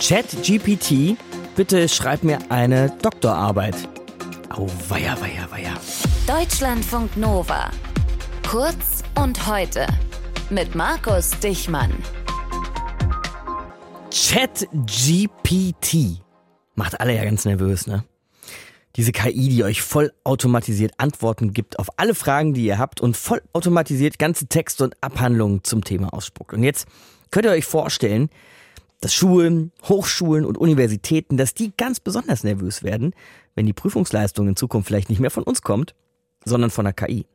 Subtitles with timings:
[0.00, 1.16] ChatGPT,
[1.56, 3.74] bitte schreib mir eine Doktorarbeit.
[4.48, 5.74] Au, weia, weia, weia.
[6.26, 7.70] Deutschlandfunk Nova.
[8.48, 9.86] Kurz und heute.
[10.50, 11.92] Mit Markus Dichmann.
[14.12, 16.22] ChatGPT.
[16.76, 18.04] Macht alle ja ganz nervös, ne?
[18.94, 24.18] Diese KI, die euch vollautomatisiert Antworten gibt auf alle Fragen, die ihr habt und vollautomatisiert
[24.18, 26.52] ganze Texte und Abhandlungen zum Thema ausspuckt.
[26.52, 26.86] Und jetzt
[27.30, 28.30] könnt ihr euch vorstellen,
[29.00, 33.14] dass Schulen, Hochschulen und Universitäten, dass die ganz besonders nervös werden,
[33.54, 35.94] wenn die Prüfungsleistung in Zukunft vielleicht nicht mehr von uns kommt,
[36.44, 37.26] sondern von der KI.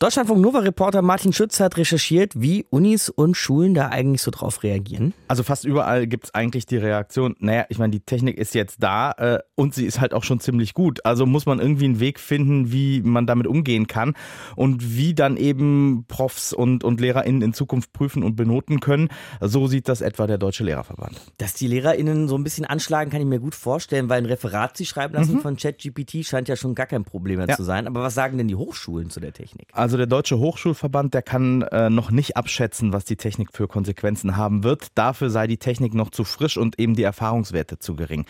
[0.00, 4.62] Deutschlandfunk Nova Reporter Martin Schütz hat recherchiert, wie Unis und Schulen da eigentlich so drauf
[4.62, 5.12] reagieren.
[5.28, 8.82] Also fast überall gibt es eigentlich die Reaktion, naja, ich meine, die Technik ist jetzt
[8.82, 11.04] da äh, und sie ist halt auch schon ziemlich gut.
[11.04, 14.14] Also muss man irgendwie einen Weg finden, wie man damit umgehen kann
[14.56, 19.10] und wie dann eben Profs und, und LehrerInnen in Zukunft prüfen und benoten können.
[19.42, 21.20] So sieht das etwa der Deutsche Lehrerverband.
[21.36, 24.78] Dass die LehrerInnen so ein bisschen anschlagen, kann ich mir gut vorstellen, weil ein Referat
[24.78, 25.40] sie schreiben lassen mhm.
[25.40, 27.56] von ChatGPT scheint ja schon gar kein Problem mehr ja.
[27.56, 27.86] zu sein.
[27.86, 29.68] Aber was sagen denn die Hochschulen zu der Technik?
[29.72, 33.66] Also also der Deutsche Hochschulverband, der kann äh, noch nicht abschätzen, was die Technik für
[33.66, 34.86] Konsequenzen haben wird.
[34.94, 38.24] Dafür sei die Technik noch zu frisch und eben die Erfahrungswerte zu gering.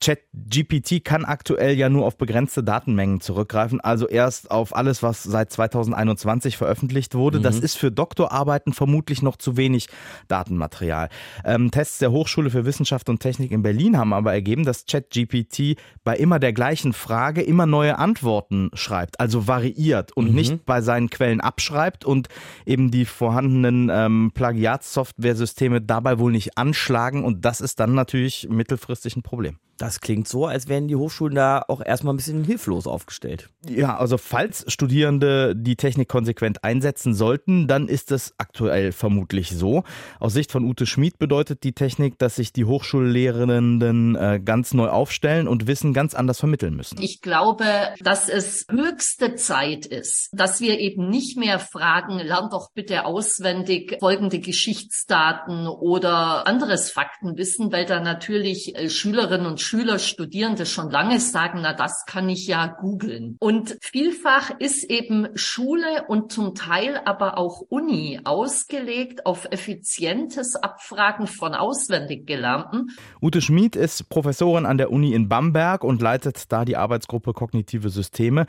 [0.00, 5.50] ChatGPT kann aktuell ja nur auf begrenzte Datenmengen zurückgreifen, also erst auf alles, was seit
[5.50, 7.38] 2021 veröffentlicht wurde.
[7.38, 7.42] Mhm.
[7.42, 9.88] Das ist für Doktorarbeiten vermutlich noch zu wenig
[10.28, 11.08] Datenmaterial.
[11.44, 15.76] Ähm, Tests der Hochschule für Wissenschaft und Technik in Berlin haben aber ergeben, dass ChatGPT
[16.04, 20.34] bei immer der gleichen Frage immer neue Antworten schreibt, also variiert und mhm.
[20.36, 22.28] nicht bei seinem seinen Quellen abschreibt und
[22.66, 27.24] eben die vorhandenen ähm, Plagiatssoftware-Systeme dabei wohl nicht anschlagen.
[27.24, 29.56] Und das ist dann natürlich mittelfristig ein Problem.
[29.78, 33.48] Das klingt so, als wären die Hochschulen da auch erstmal ein bisschen hilflos aufgestellt.
[33.68, 39.82] Ja, also falls Studierende die Technik konsequent einsetzen sollten, dann ist es aktuell vermutlich so.
[40.20, 44.88] Aus Sicht von Ute Schmid bedeutet die Technik, dass sich die Hochschullehrenden äh, ganz neu
[44.88, 47.02] aufstellen und Wissen ganz anders vermitteln müssen.
[47.02, 47.64] Ich glaube,
[48.00, 53.96] dass es höchste Zeit ist, dass wir eben nicht mehr fragen, lern doch bitte auswendig
[54.00, 61.20] folgende Geschichtsdaten oder anderes Faktenwissen, weil da natürlich äh, Schülerinnen und Schüler, Studierende schon lange
[61.20, 63.36] sagen, na, das kann ich ja googeln.
[63.38, 71.26] Und vielfach ist eben Schule und zum Teil aber auch Uni ausgelegt auf effizientes Abfragen
[71.26, 72.90] von auswendig Gelernten.
[73.20, 77.88] Ute Schmid ist Professorin an der Uni in Bamberg und leitet da die Arbeitsgruppe Kognitive
[77.88, 78.46] Systeme.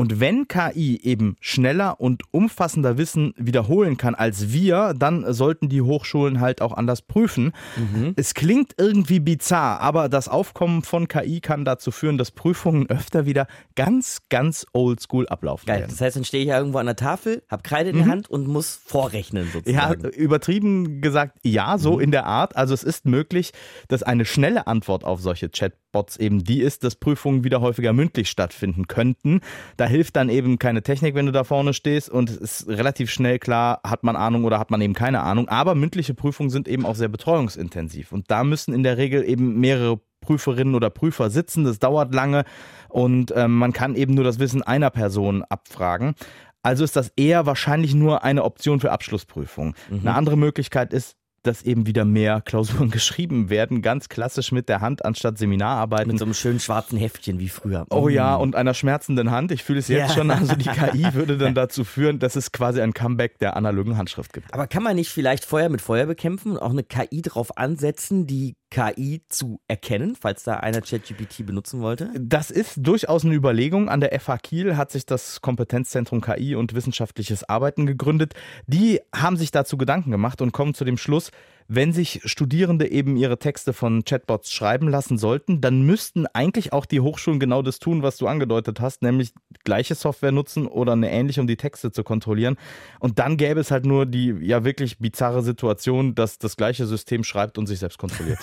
[0.00, 5.82] Und wenn KI eben schneller und umfassender Wissen wiederholen kann als wir, dann sollten die
[5.82, 7.52] Hochschulen halt auch anders prüfen.
[7.76, 8.14] Mhm.
[8.16, 13.26] Es klingt irgendwie bizarr, aber das Aufkommen von KI kann dazu führen, dass Prüfungen öfter
[13.26, 13.46] wieder
[13.76, 15.86] ganz, ganz oldschool ablaufen Geil.
[15.86, 18.10] Das heißt, dann stehe ich ja irgendwo an der Tafel, habe Kreide in der mhm.
[18.10, 20.02] Hand und muss vorrechnen sozusagen.
[20.02, 22.00] Ja, übertrieben gesagt, ja, so mhm.
[22.00, 22.56] in der Art.
[22.56, 23.52] Also es ist möglich,
[23.88, 25.50] dass eine schnelle Antwort auf solche
[25.90, 29.40] Chatbots eben die ist, dass Prüfungen wieder häufiger mündlich stattfinden könnten.
[29.76, 33.10] Da hilft dann eben keine Technik, wenn du da vorne stehst und es ist relativ
[33.10, 35.48] schnell klar, hat man Ahnung oder hat man eben keine Ahnung.
[35.48, 39.60] Aber mündliche Prüfungen sind eben auch sehr betreuungsintensiv und da müssen in der Regel eben
[39.60, 41.64] mehrere Prüferinnen oder Prüfer sitzen.
[41.64, 42.44] Das dauert lange
[42.88, 46.14] und ähm, man kann eben nur das Wissen einer Person abfragen.
[46.62, 49.74] Also ist das eher wahrscheinlich nur eine Option für Abschlussprüfungen.
[49.88, 50.00] Mhm.
[50.00, 54.80] Eine andere Möglichkeit ist, dass eben wieder mehr Klausuren geschrieben werden, ganz klassisch mit der
[54.80, 56.08] Hand anstatt Seminararbeiten.
[56.08, 57.86] Mit so einem schönen schwarzen Heftchen wie früher.
[57.90, 58.40] Oh ja, mm.
[58.40, 59.52] und einer schmerzenden Hand.
[59.52, 60.14] Ich fühle es jetzt ja.
[60.14, 60.30] schon.
[60.30, 64.32] Also die KI würde dann dazu führen, dass es quasi ein Comeback der analogen Handschrift
[64.32, 64.52] gibt.
[64.52, 68.26] Aber kann man nicht vielleicht Feuer mit Feuer bekämpfen und auch eine KI drauf ansetzen,
[68.26, 72.10] die KI zu erkennen, falls da einer ChatGPT benutzen wollte?
[72.18, 73.88] Das ist durchaus eine Überlegung.
[73.88, 78.34] An der FH Kiel hat sich das Kompetenzzentrum KI und wissenschaftliches Arbeiten gegründet.
[78.66, 81.32] Die haben sich dazu Gedanken gemacht und kommen zu dem Schluss,
[81.72, 86.84] wenn sich Studierende eben ihre Texte von Chatbots schreiben lassen sollten, dann müssten eigentlich auch
[86.84, 89.32] die Hochschulen genau das tun, was du angedeutet hast, nämlich
[89.62, 92.56] gleiche Software nutzen oder eine ähnliche, um die Texte zu kontrollieren.
[92.98, 97.22] Und dann gäbe es halt nur die ja wirklich bizarre Situation, dass das gleiche System
[97.22, 98.40] schreibt und sich selbst kontrolliert.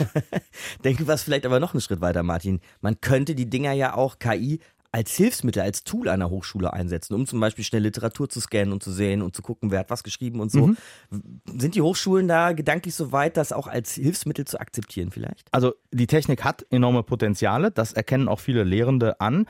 [0.86, 2.62] Denken wir es vielleicht aber noch einen Schritt weiter, Martin.
[2.80, 4.62] Man könnte die Dinger ja auch KI
[4.98, 8.82] als Hilfsmittel, als Tool einer Hochschule einsetzen, um zum Beispiel schnell Literatur zu scannen und
[8.82, 10.68] zu sehen und zu gucken, wer hat was geschrieben und so.
[10.68, 10.78] Mhm.
[11.46, 15.50] Sind die Hochschulen da gedanklich so weit, das auch als Hilfsmittel zu akzeptieren vielleicht?
[15.52, 19.46] Also die Technik hat enorme Potenziale, das erkennen auch viele Lehrende an.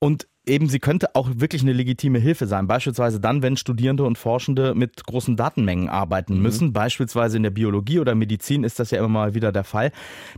[0.00, 2.66] Und eben, sie könnte auch wirklich eine legitime Hilfe sein.
[2.66, 6.42] Beispielsweise dann, wenn Studierende und Forschende mit großen Datenmengen arbeiten mhm.
[6.42, 6.72] müssen.
[6.72, 9.92] Beispielsweise in der Biologie oder Medizin ist das ja immer mal wieder der Fall.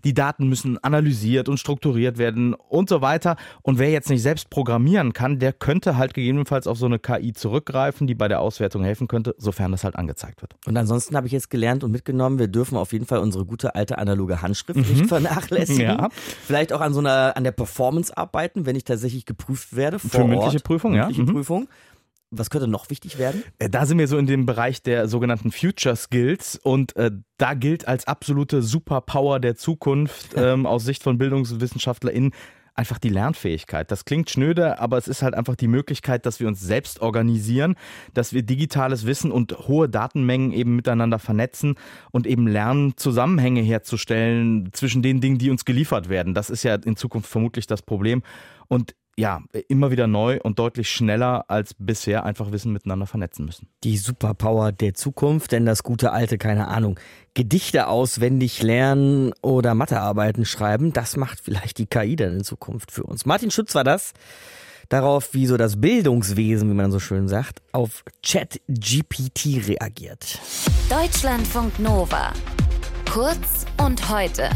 [0.05, 3.37] Die Daten müssen analysiert und strukturiert werden und so weiter.
[3.63, 7.33] Und wer jetzt nicht selbst programmieren kann, der könnte halt gegebenenfalls auf so eine KI
[7.33, 10.55] zurückgreifen, die bei der Auswertung helfen könnte, sofern das halt angezeigt wird.
[10.67, 13.75] Und ansonsten habe ich jetzt gelernt und mitgenommen, wir dürfen auf jeden Fall unsere gute
[13.75, 14.97] alte analoge Handschrift mhm.
[14.97, 15.83] nicht vernachlässigen.
[15.83, 16.09] Ja.
[16.13, 20.25] Vielleicht auch an so einer, an der Performance arbeiten, wenn ich tatsächlich geprüft werde für
[20.25, 21.07] mündliche Ort, Prüfung, ja.
[21.07, 21.35] Mündliche mhm.
[21.35, 21.69] Prüfung.
[22.35, 23.43] Was könnte noch wichtig werden?
[23.59, 27.53] Äh, da sind wir so in dem Bereich der sogenannten Future Skills und äh, da
[27.53, 32.33] gilt als absolute Superpower der Zukunft ähm, aus Sicht von BildungswissenschaftlerInnen
[32.75, 33.91] einfach die Lernfähigkeit.
[33.91, 37.77] Das klingt schnöde, aber es ist halt einfach die Möglichkeit, dass wir uns selbst organisieren,
[38.15, 41.75] dass wir digitales Wissen und hohe Datenmengen eben miteinander vernetzen
[42.13, 46.35] und eben lernen, Zusammenhänge herzustellen zwischen den Dingen, die uns geliefert werden.
[46.35, 48.23] Das ist ja in Zukunft vermutlich das Problem.
[48.69, 53.69] Und ja, immer wieder neu und deutlich schneller als bisher einfach Wissen miteinander vernetzen müssen.
[53.85, 56.99] Die Superpower der Zukunft, denn das gute alte, keine Ahnung,
[57.35, 63.05] Gedichte auswendig lernen oder Mathearbeiten schreiben, das macht vielleicht die KI dann in Zukunft für
[63.05, 63.27] uns.
[63.27, 64.13] Martin Schütz war das.
[64.89, 70.39] Darauf, wie so das Bildungswesen, wie man so schön sagt, auf ChatGPT reagiert.
[70.91, 72.33] Deutschlandfunk Nova.
[73.11, 74.51] Kurz und heute.